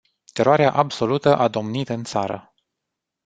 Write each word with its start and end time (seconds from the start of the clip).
Teroarea 0.33 0.71
absolută 0.71 1.37
a 1.37 1.47
domnit 1.47 1.89
în 1.89 2.03
țară. 2.03 2.53